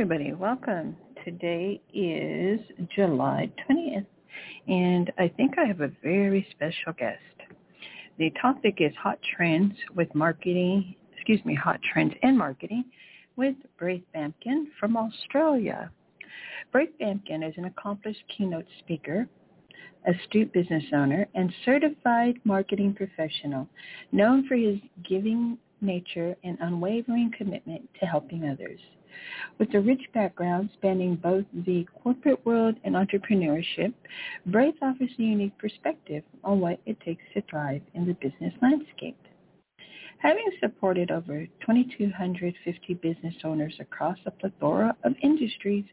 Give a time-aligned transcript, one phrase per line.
[0.00, 0.32] Everybody.
[0.32, 0.96] Welcome.
[1.26, 2.58] Today is
[2.96, 4.06] July 20th,
[4.66, 7.20] and I think I have a very special guest.
[8.16, 12.84] The topic is hot trends with marketing, excuse me, hot trends and marketing
[13.36, 15.90] with Braith Bamkin from Australia.
[16.72, 19.28] Braith Bamkin is an accomplished keynote speaker,
[20.06, 23.68] astute business owner, and certified marketing professional,
[24.12, 28.80] known for his giving nature and unwavering commitment to helping others.
[29.58, 33.92] With a rich background spanning both the corporate world and entrepreneurship,
[34.46, 39.18] Braith offers a unique perspective on what it takes to thrive in the business landscape.
[40.18, 45.86] Having supported over 2,250 business owners across a plethora of industries,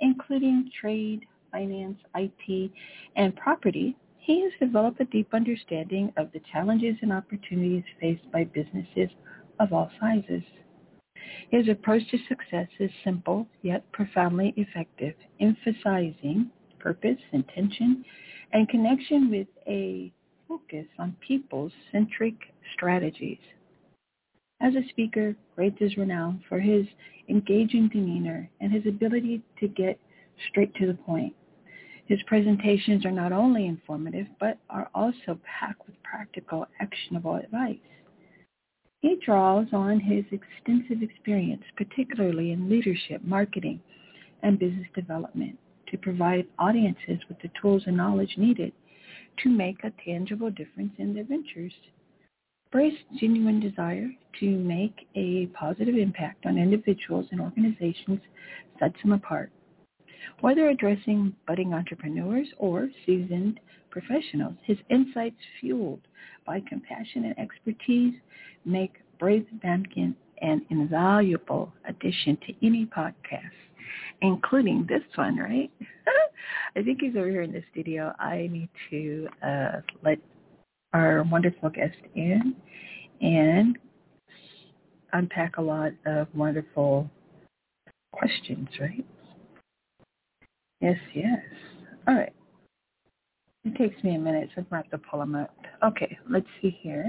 [0.00, 2.70] including trade, finance, IT,
[3.16, 8.44] and property, he has developed a deep understanding of the challenges and opportunities faced by
[8.44, 9.10] businesses
[9.60, 10.42] of all sizes.
[11.50, 18.04] His approach to success is simple yet profoundly effective, emphasizing purpose, intention,
[18.52, 20.12] and connection with a
[20.46, 22.34] focus on people-centric
[22.74, 23.38] strategies.
[24.60, 26.86] As a speaker, Braith is renowned for his
[27.28, 29.98] engaging demeanor and his ability to get
[30.48, 31.34] straight to the point.
[32.06, 37.78] His presentations are not only informative, but are also packed with practical, actionable advice.
[39.04, 43.78] He draws on his extensive experience, particularly in leadership, marketing,
[44.42, 45.58] and business development,
[45.90, 48.72] to provide audiences with the tools and knowledge needed
[49.42, 51.74] to make a tangible difference in their ventures.
[52.72, 54.08] Braith's genuine desire
[54.40, 58.20] to make a positive impact on individuals and organizations
[58.78, 59.52] sets him apart.
[60.40, 66.00] Whether addressing budding entrepreneurs or seasoned professionals, his insights fueled
[66.46, 68.14] by compassion and expertise
[68.64, 73.50] make Braith Bamkin an invaluable addition to any podcast,
[74.20, 75.70] including this one, right?
[76.76, 78.12] I think he's over here in the studio.
[78.18, 80.18] I need to uh, let
[80.92, 82.54] our wonderful guest in
[83.20, 83.78] and
[85.12, 87.08] unpack a lot of wonderful
[88.12, 89.04] questions, right?
[90.80, 91.38] Yes, yes.
[92.06, 92.32] All right.
[93.64, 95.56] It takes me a minute, so I'm going to have to pull them up.
[95.82, 97.06] Okay, let's see here.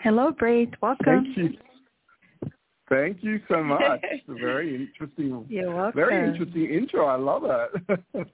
[0.00, 0.70] Hello, Braith.
[0.82, 1.34] Welcome.
[1.34, 1.58] Thank you.
[2.88, 4.00] Thank you so much.
[4.10, 5.96] It's a very interesting, You're welcome.
[5.96, 7.06] very interesting intro.
[7.06, 8.28] I love it.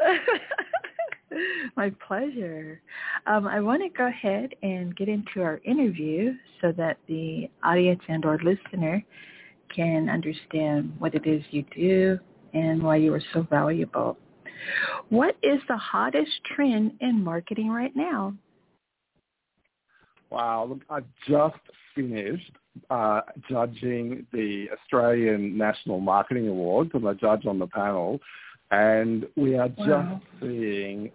[1.76, 2.80] My pleasure.
[3.26, 8.02] Um, I want to go ahead and get into our interview so that the audience
[8.08, 9.02] and or listener
[9.74, 12.18] can understand what it is you do
[12.54, 14.16] and why you are so valuable.
[15.08, 18.34] What is the hottest trend in marketing right now?
[20.32, 21.60] wow, look, I just
[21.94, 22.52] finished
[22.90, 26.90] uh, judging the Australian National Marketing Awards.
[26.94, 28.18] I'm a judge on the panel,
[28.70, 30.20] and we are just Wow.
[30.40, 31.10] seeing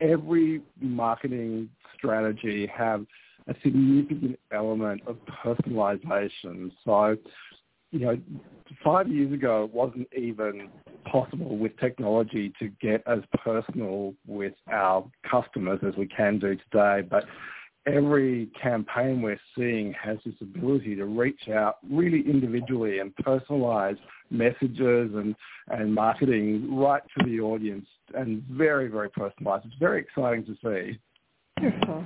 [0.00, 3.04] every marketing strategy have
[3.48, 6.70] a significant element of personalization.
[6.84, 7.16] So,
[7.90, 8.18] you know,
[8.84, 10.68] five years ago, it wasn't even
[11.04, 17.06] possible with technology to get as personal with our customers as we can do today.
[17.08, 17.24] But
[17.86, 23.96] every campaign we're seeing has this ability to reach out really individually and personalize
[24.30, 25.34] messages and,
[25.68, 29.66] and marketing right to the audience and very, very personalized.
[29.66, 30.98] It's very exciting to see.
[31.60, 32.04] Wonderful.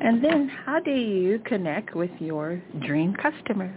[0.00, 3.74] And then how do you connect with your dream customer?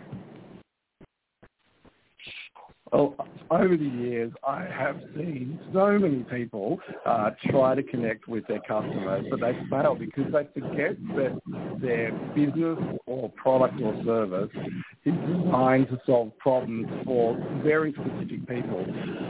[2.95, 3.13] Well,
[3.51, 8.61] over the years, I have seen so many people uh, try to connect with their
[8.61, 11.41] customers, but they fail because they forget that
[11.81, 14.49] their business or product or service
[15.03, 18.85] is designed to solve problems for very specific people.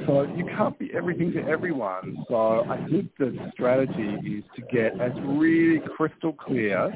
[0.05, 2.23] So you can't be everything to everyone.
[2.29, 6.91] So I think the strategy is to get as really crystal clear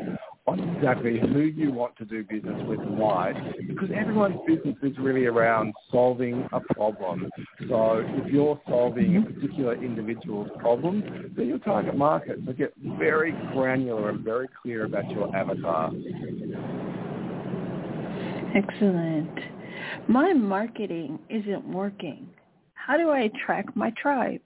[0.49, 3.33] on exactly who you want to do business with and why,
[3.67, 7.31] because everyone's business is really around solving a problem.
[7.67, 12.39] So if you're solving a particular individual's problem, then your target market.
[12.45, 15.91] So get very granular and very clear about your avatar.
[18.55, 19.39] Excellent.
[20.07, 22.27] My marketing isn't working.
[22.73, 24.41] How do I attract my tribe?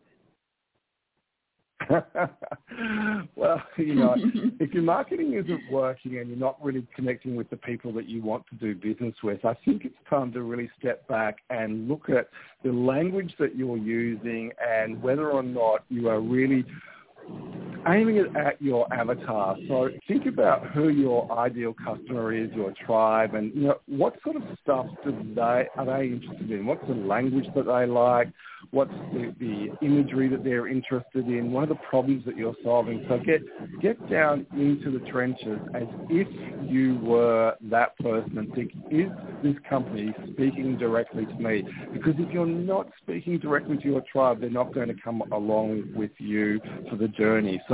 [3.35, 4.15] well, you know,
[4.59, 8.21] if your marketing isn't working and you're not really connecting with the people that you
[8.21, 12.09] want to do business with, I think it's time to really step back and look
[12.09, 12.29] at
[12.63, 16.65] the language that you're using and whether or not you are really
[17.87, 19.57] aiming it at your avatar.
[19.67, 24.37] So think about who your ideal customer is, your tribe, and you know what sort
[24.37, 26.65] of stuff do they are they interested in?
[26.65, 28.29] What's the language that they like?
[28.71, 31.51] What's the, the imagery that they're interested in?
[31.51, 33.05] What are the problems that you're solving?
[33.09, 33.41] So get
[33.81, 36.27] get down into the trenches as if
[36.69, 39.09] you were that person and think, is
[39.43, 41.63] this company speaking directly to me?
[41.93, 45.91] Because if you're not speaking directly to your tribe, they're not going to come along
[45.95, 46.59] with you
[46.89, 47.61] for the journey.
[47.67, 47.72] So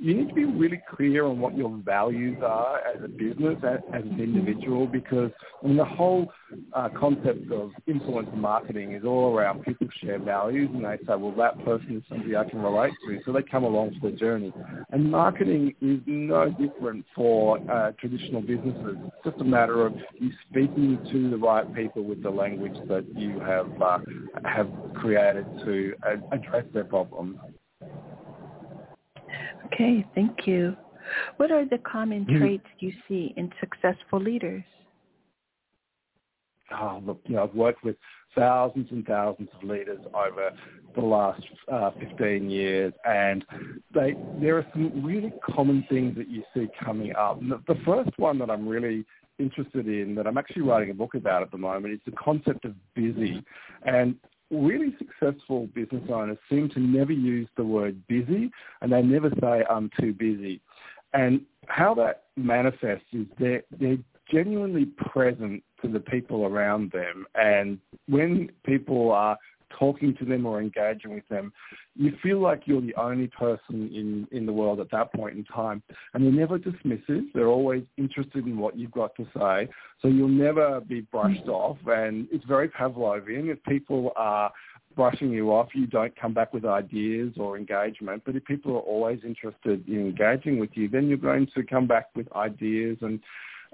[0.00, 3.80] you need to be really clear on what your values are as a business, as,
[3.94, 5.30] as an individual, because
[5.62, 6.32] I mean, the whole
[6.72, 11.34] uh, concept of influence marketing is all around people share values and they say, well,
[11.36, 13.20] that person is somebody I can relate to.
[13.24, 14.52] So they come along for the journey.
[14.90, 18.96] And marketing is no different for uh, traditional businesses.
[19.04, 23.06] It's just a matter of you speaking to the right people with the language that
[23.16, 23.98] you have, uh,
[24.44, 27.38] have created to uh, address their problems.
[29.66, 30.76] Okay, thank you.
[31.36, 32.38] What are the common mm-hmm.
[32.38, 34.64] traits you see in successful leaders?
[36.72, 37.96] Oh, look, you know, I've worked with
[38.36, 40.50] thousands and thousands of leaders over
[40.94, 43.44] the last uh, 15 years, and
[43.92, 47.40] they, there are some really common things that you see coming up.
[47.40, 49.04] The, the first one that I'm really
[49.40, 52.64] interested in, that I'm actually writing a book about at the moment, is the concept
[52.64, 53.42] of busy.
[53.82, 54.14] And
[54.50, 58.50] really successful business owners seem to never use the word busy
[58.80, 60.60] and they never say I'm too busy.
[61.12, 63.98] And how that manifests is they're, they're
[64.30, 67.26] genuinely present to the people around them.
[67.34, 69.36] And when people are
[69.78, 71.52] talking to them or engaging with them,
[71.96, 75.44] you feel like you're the only person in, in the world at that point in
[75.44, 75.82] time.
[76.14, 77.32] And they're never dismissive.
[77.34, 79.68] They're always interested in what you've got to say.
[80.00, 81.50] So you'll never be brushed mm-hmm.
[81.50, 81.78] off.
[81.86, 83.50] And it's very Pavlovian.
[83.50, 84.52] If people are
[84.96, 88.22] brushing you off, you don't come back with ideas or engagement.
[88.24, 91.86] But if people are always interested in engaging with you, then you're going to come
[91.86, 93.20] back with ideas and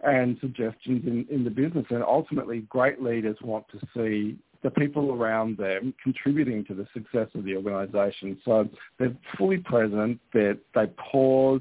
[0.05, 1.87] and suggestions in, in the business.
[1.91, 7.29] And ultimately, great leaders want to see the people around them contributing to the success
[7.35, 8.39] of the organisation.
[8.45, 8.69] So
[8.99, 10.21] they're fully present.
[10.33, 11.61] They they pause.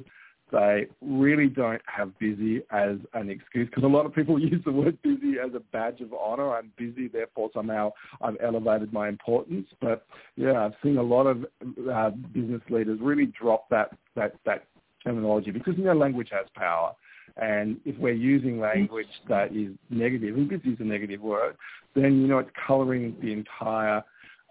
[0.51, 4.71] They really don't have busy as an excuse because a lot of people use the
[4.71, 6.56] word busy as a badge of honour.
[6.56, 9.68] I'm busy, therefore somehow I've elevated my importance.
[9.81, 10.06] But
[10.36, 11.45] yeah, I've seen a lot of
[11.91, 14.65] uh, business leaders really drop that that that
[15.03, 16.94] terminology because you know language has power.
[17.38, 21.56] And if we're using language that is negative, and busy is a negative word,
[21.95, 24.04] then you know it's colouring the entire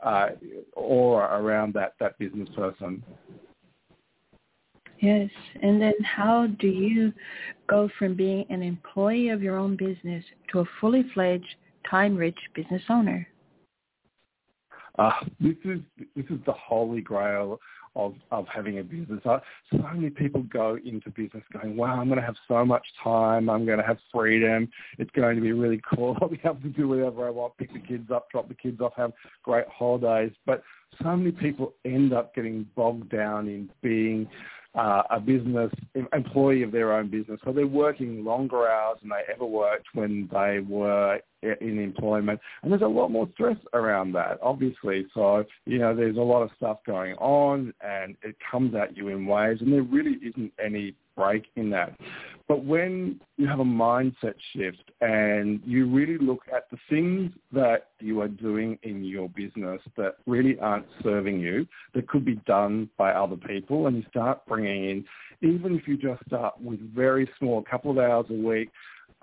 [0.05, 0.29] uh,
[0.75, 3.03] aura around that that business person.
[5.01, 5.31] Yes,
[5.63, 7.13] and then how do you
[7.69, 11.57] go from being an employee of your own business to a fully fledged,
[11.91, 13.27] time-rich business owner?
[14.99, 15.81] Uh, this is
[16.15, 17.59] this is the holy grail
[17.97, 19.21] of, of having a business.
[19.25, 19.41] So
[19.71, 23.49] many people go into business going, wow, I'm going to have so much time.
[23.49, 24.69] I'm going to have freedom.
[24.99, 26.17] It's going to be really cool.
[26.23, 28.81] I'll be able to do whatever I want, pick the kids up, drop the kids
[28.81, 30.33] off, have great holidays.
[30.47, 30.63] But
[31.03, 34.29] so many people end up getting bogged down in being
[34.75, 35.71] uh, a business
[36.13, 37.39] employee of their own business.
[37.45, 41.21] So they're working longer hours than they ever worked when they were
[41.61, 42.41] in employment.
[42.63, 45.07] And there's a lot more stress around that, obviously.
[45.15, 49.09] So, you know, there's a lot of stuff going on and it comes at you
[49.09, 51.93] in waves and there really isn't any break in that.
[52.47, 57.89] But when you have a mindset shift and you really look at the things that
[58.01, 62.91] you are doing in your business that really aren't serving you, that could be done
[62.99, 65.05] by other people, and you start bringing in,
[65.41, 68.71] even if you just start with very small, a couple of hours a week,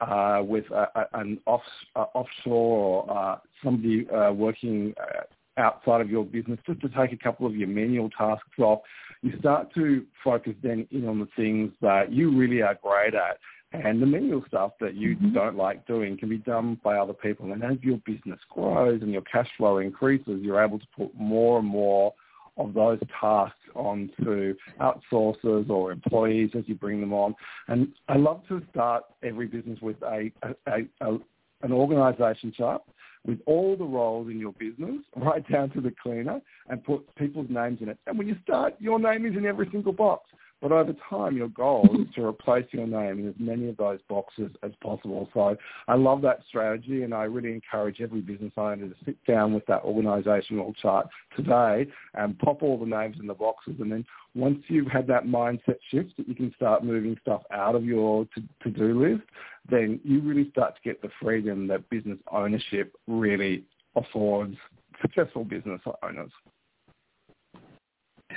[0.02, 1.62] uh, with a, a, an off,
[1.96, 5.22] uh, offshore or uh, somebody uh, working uh,
[5.58, 8.80] outside of your business, just to take a couple of your manual tasks off,
[9.22, 13.38] you start to focus then in on the things that you really are great at.
[13.74, 15.34] And the manual stuff that you mm-hmm.
[15.34, 17.54] don't like doing can be done by other people.
[17.54, 21.60] And as your business grows and your cash flow increases, you're able to put more
[21.60, 22.14] and more
[22.58, 27.36] of those tasks onto outsourcers or employees as you bring them on.
[27.68, 30.32] And I love to start every business with a,
[30.68, 31.18] a, a,
[31.62, 32.82] an organisation chart
[33.26, 37.48] with all the roles in your business, right down to the cleaner, and put people's
[37.50, 37.98] names in it.
[38.08, 40.30] And when you start, your name is in every single box.
[40.62, 44.00] But over time, your goal is to replace your name in as many of those
[44.08, 45.28] boxes as possible.
[45.34, 49.54] So I love that strategy, and I really encourage every business owner to sit down
[49.54, 53.76] with that organisational chart today and pop all the names in the boxes.
[53.80, 57.74] And then once you've had that mindset shift that you can start moving stuff out
[57.74, 59.24] of your to, to-do list,
[59.70, 63.64] then you really start to get the freedom that business ownership really
[63.96, 64.56] affords
[65.02, 66.32] successful business owners.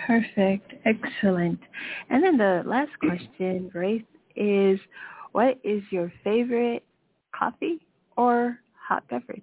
[0.06, 0.74] Perfect.
[0.84, 1.60] Excellent.
[2.10, 4.04] And then the last question, Braith,
[4.36, 4.78] is
[5.32, 6.84] what is your favorite
[7.34, 7.80] coffee
[8.16, 9.42] or hot beverage?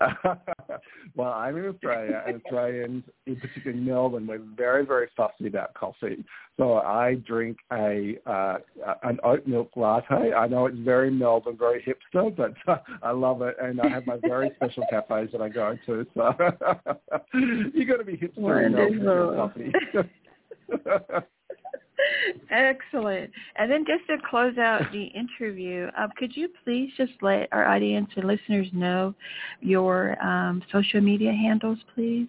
[1.16, 6.24] well, I'm in Australia, and Australians, in particular Melbourne, we're very, very fussy about coffee.
[6.56, 8.58] So I drink a uh,
[9.02, 10.32] an oat milk latte.
[10.32, 14.06] I know it's very Melbourne, very hipster, but uh, I love it, and I have
[14.06, 16.06] my very special cafes that I go to.
[16.14, 16.34] So
[17.74, 21.28] you got to be hipster in Melbourne coffee.
[22.50, 23.30] Excellent.
[23.56, 27.66] And then just to close out the interview, um, could you please just let our
[27.66, 29.14] audience and listeners know
[29.60, 32.28] your um, social media handles, please?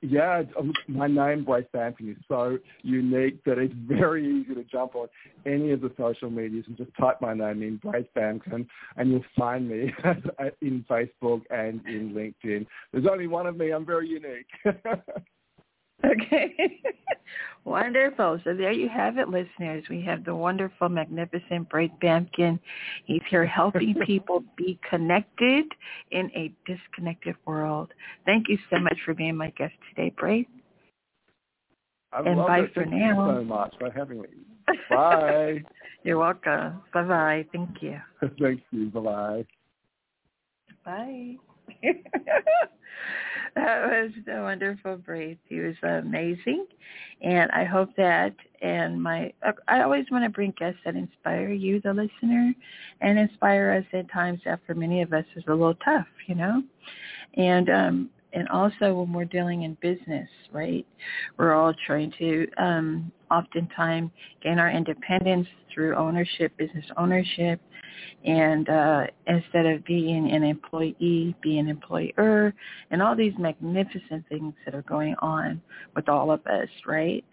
[0.00, 4.94] Yeah, um, my name, Braith Bamkin, is so unique that it's very easy to jump
[4.94, 5.08] on
[5.44, 9.24] any of the social medias and just type my name in, Braith Bamkin, and you'll
[9.36, 9.92] find me
[10.62, 12.64] in Facebook and in LinkedIn.
[12.92, 13.70] There's only one of me.
[13.70, 14.46] I'm very unique.
[16.04, 16.80] Okay.
[17.64, 18.40] wonderful.
[18.44, 19.84] So there you have it, listeners.
[19.90, 22.58] We have the wonderful, magnificent Braith Bamkin.
[23.04, 25.66] He's here helping people be connected
[26.12, 27.92] in a disconnected world.
[28.26, 30.46] Thank you so much for being my guest today, Braith.
[32.12, 32.74] I and bye it.
[32.74, 33.26] for Thank now.
[33.26, 34.28] you so much for having me.
[34.90, 35.62] Bye.
[36.04, 36.80] You're welcome.
[36.94, 37.46] Bye-bye.
[37.52, 38.00] Thank you.
[38.40, 38.86] Thank you.
[38.90, 39.46] Bye-bye.
[40.84, 41.36] Bye.
[43.58, 45.38] That was a wonderful Braith.
[45.48, 46.66] He was amazing,
[47.22, 48.34] and I hope that.
[48.62, 49.32] And my,
[49.68, 52.52] I always want to bring guests that inspire you, the listener,
[53.00, 56.62] and inspire us at times after many of us is a little tough, you know.
[57.34, 60.86] And um, and also when we're dealing in business, right?
[61.36, 64.10] We're all trying to um, oftentimes
[64.42, 67.60] gain our independence through ownership, business ownership,
[68.24, 72.54] and uh, instead of being an employee, be an employer,
[72.92, 75.60] and all these magnificent things that are going on
[75.96, 77.24] with all of us, right?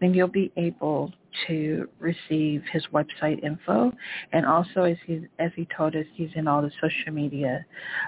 [0.00, 1.12] then you'll be able
[1.46, 3.92] to receive his website info.
[4.32, 7.66] And also, as he as he told us, he's in all the social media,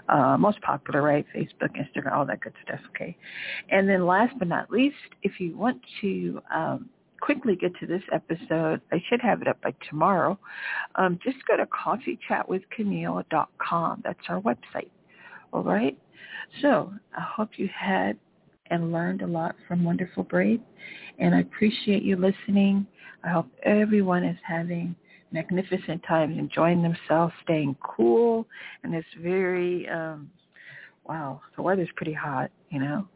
[0.09, 1.27] uh, most popular, right?
[1.35, 2.81] Facebook, Instagram, all that good stuff.
[2.91, 3.17] Okay.
[3.71, 6.89] And then last but not least, if you want to um,
[7.21, 10.39] quickly get to this episode, I should have it up by tomorrow.
[10.97, 14.03] Um, just go to coffeechatwithcamille.com.
[14.05, 14.91] That's our website.
[15.53, 15.97] All right.
[16.62, 18.19] So I hope you had
[18.71, 20.61] and learned a lot from Wonderful Braith.
[21.19, 22.87] And I appreciate you listening.
[23.25, 24.95] I hope everyone is having
[25.33, 28.47] magnificent times, enjoying themselves, staying cool.
[28.83, 30.31] And it's very, um,
[31.07, 33.07] wow, the weather's pretty hot, you know.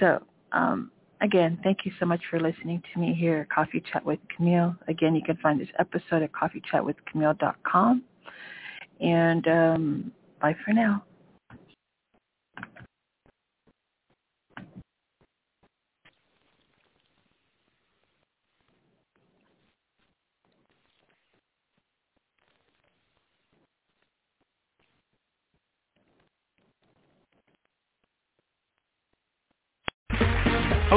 [0.00, 0.90] So um,
[1.20, 4.74] again, thank you so much for listening to me here Coffee Chat with Camille.
[4.88, 8.02] Again, you can find this episode at coffeechatwithcamille.com.
[9.00, 11.04] And um, bye for now.